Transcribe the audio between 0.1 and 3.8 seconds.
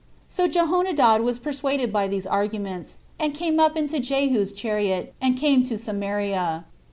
So Jehonadab was persuaded by these arguments, and came up